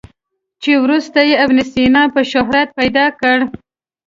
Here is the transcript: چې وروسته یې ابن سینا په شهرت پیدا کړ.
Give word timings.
چې 0.61 0.71
وروسته 0.83 1.19
یې 1.29 1.35
ابن 1.43 1.57
سینا 1.71 2.03
په 2.13 2.21
شهرت 2.31 2.69
پیدا 2.79 3.05
کړ. 3.19 3.37